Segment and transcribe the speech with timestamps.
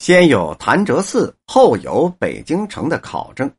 [0.00, 3.52] 先有潭柘寺，后有北京城的考证。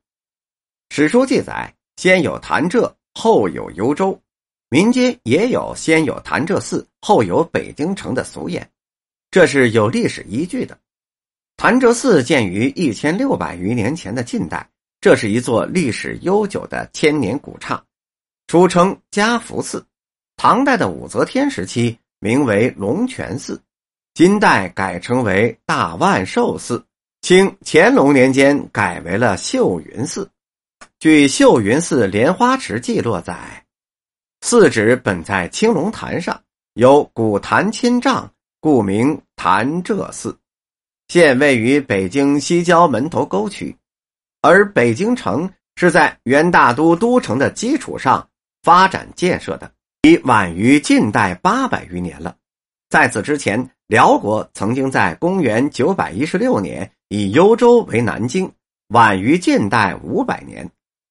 [0.89, 4.19] 史书记载，先有潭柘，后有幽州；
[4.67, 8.67] 民间也有先有潭柘寺，后有北京城的俗言，
[9.29, 10.75] 这是有历史依据的。
[11.57, 14.67] 潭柘寺建于一千六百余年前的晋代，
[14.99, 17.79] 这是一座历史悠久的千年古刹，
[18.47, 19.85] 初称嘉福寺。
[20.37, 23.61] 唐代的武则天时期名为龙泉寺。
[24.21, 26.85] 金代改称为大万寿寺，
[27.23, 30.29] 清乾隆年间改为了秀云寺。
[30.99, 33.65] 据《秀云寺莲花池记》落载，
[34.41, 36.39] 寺址本在青龙潭上，
[36.75, 40.37] 有古潭千丈，故名潭柘寺。
[41.07, 43.75] 现位于北京西郊门头沟区，
[44.43, 48.29] 而北京城是在元大都都城的基础上
[48.61, 49.71] 发展建设的，
[50.03, 52.35] 已晚于晋代八百余年了。
[52.87, 53.67] 在此之前。
[53.91, 58.49] 辽国曾经在公元九百一十六年以幽州为南京，
[58.87, 60.65] 晚于晋代五百年，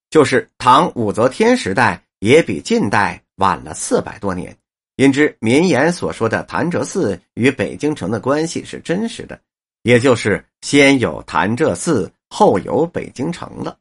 [0.08, 4.56] 就是唐武则天时代也比晋代晚了四百多年。
[4.96, 9.38] 因之，民言所说的潭柘寺与北京城的关系是真实的，
[9.82, 13.76] 也就是先有潭柘寺，后有北京城了。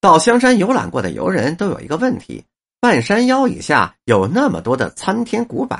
[0.00, 2.42] 到香山游览过的游人都有一个问题：
[2.80, 5.78] 半山腰以下有那么多的参天古柏。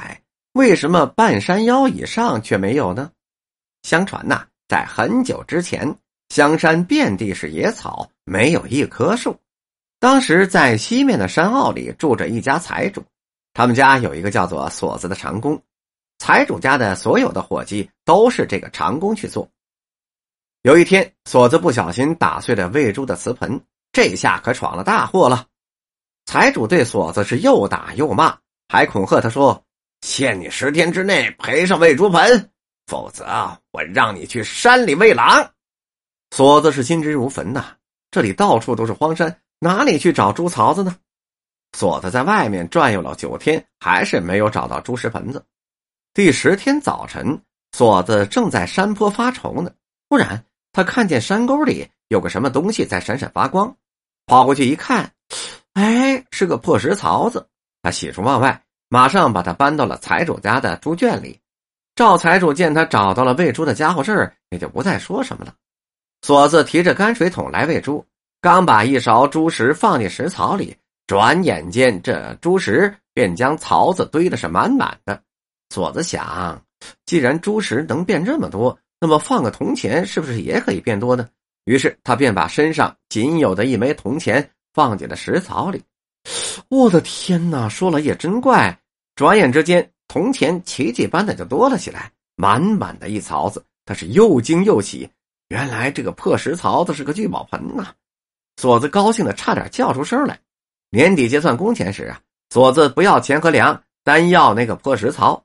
[0.57, 3.11] 为什么半山腰以上却没有呢？
[3.83, 5.99] 相传呐，在很久之前，
[6.31, 9.39] 香山遍地是野草，没有一棵树。
[10.01, 13.05] 当时在西面的山坳里住着一家财主，
[13.53, 15.63] 他们家有一个叫做锁子的长工，
[16.17, 19.47] 财主家的所有的伙计都是这个长工去做。
[20.63, 23.61] 有一天，锁子不小心打碎了喂猪的瓷盆，
[23.93, 25.49] 这下可闯了大祸了。
[26.25, 29.63] 财主对锁子是又打又骂，还恐吓他说。
[30.07, 32.49] 限你十天之内赔上喂猪盆，
[32.87, 33.25] 否则
[33.73, 35.51] 我让你去山里喂狼。
[36.31, 37.75] 锁子是心知如焚呐，
[38.13, 40.95] 这里到处都是荒山，哪里去找猪槽子呢？
[41.77, 45.45] 锁子在外面转悠了九天，还是没有找到猪食盆子。
[46.15, 47.43] 第十天早晨，
[47.73, 49.73] 锁子正在山坡发愁呢，
[50.09, 53.77] 忽然他看见山沟里有个什么东西在闪闪发光，
[54.27, 55.13] 跑过去一看，
[55.73, 57.49] 哎，是个破石槽子。
[57.83, 58.63] 他喜出望外。
[58.89, 61.39] 马上把他搬到了财主家的猪圈里。
[61.95, 65.55] 赵财主见他找到了喂猪的家伙事儿，也就不再说什么了。
[66.23, 68.05] 锁子提着泔水桶来喂猪，
[68.41, 70.77] 刚把一勺猪食放进食槽里，
[71.07, 75.21] 转眼间这猪食便将槽子堆的是满满的。
[75.71, 76.63] 锁子想，
[77.07, 81.29] 既然猪食能变这么多，那么放个铜钱是不是也可以变多呢？
[81.65, 85.83] 于是他便把身上仅有的一枚铜钱放进了食槽里。
[86.69, 87.69] 我的天哪！
[87.69, 88.79] 说来也真怪，
[89.15, 93.65] 转眼之间，铜钱奇迹般的就多了起来，满满的一槽子。
[93.85, 95.09] 他是又惊又喜，
[95.49, 97.93] 原来这个破石槽子是个聚宝盆呐！
[98.57, 100.39] 锁子高兴的差点叫出声来。
[100.91, 102.21] 年底结算工钱时啊，
[102.51, 105.45] 锁子不要钱和粮，单要那个破石槽。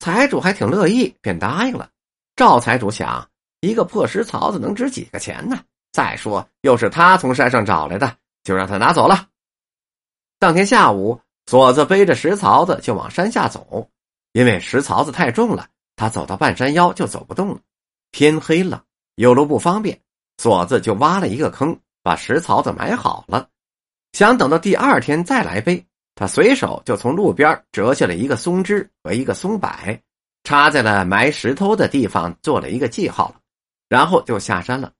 [0.00, 1.88] 财主还挺乐意，便答应了。
[2.36, 3.28] 赵财主想，
[3.60, 5.58] 一个破石槽子能值几个钱呢？
[5.92, 8.14] 再说又是他从山上找来的，
[8.44, 9.26] 就让他拿走了。
[10.40, 13.88] 当天下午，锁子背着石槽子就往山下走，
[14.32, 15.66] 因为石槽子太重了，
[15.96, 17.58] 他走到半山腰就走不动了。
[18.12, 18.84] 天黑了，
[19.16, 20.00] 有路不方便，
[20.36, 23.48] 锁子就挖了一个坑，把石槽子埋好了，
[24.12, 25.84] 想等到第二天再来背。
[26.14, 29.68] 他随手就从路边折下了一个松枝和一个松柏，
[30.44, 33.34] 插在了埋石头的地方，做了一个记号了，
[33.88, 34.92] 然后就下山了。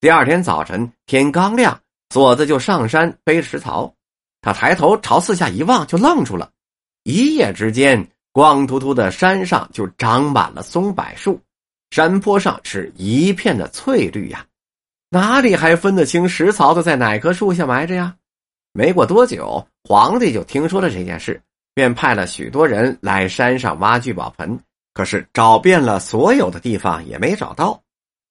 [0.00, 3.95] 第二天早晨天刚亮，锁子就上山背石槽。
[4.40, 6.50] 他抬头朝四下一望，就愣住了。
[7.02, 11.40] 一夜之间，光秃秃的山上就长满了松柏树，
[11.90, 14.44] 山坡上是一片的翠绿呀，
[15.08, 18.14] 哪里还分得清石槽子在哪棵树下埋着呀？
[18.72, 21.40] 没过多久，皇帝就听说了这件事，
[21.74, 24.60] 便派了许多人来山上挖聚宝盆，
[24.92, 27.80] 可是找遍了所有的地方也没找到。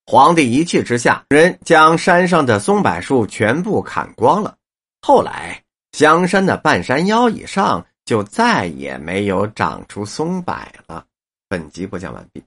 [0.06, 4.56] 皇帝一气之下，人将山上的松柏树全部砍光了。
[5.02, 5.65] 后来。
[5.96, 10.54] 香山的半山腰以上，就再也没有长出松柏
[10.88, 11.06] 了。
[11.48, 12.44] 本集播讲完毕。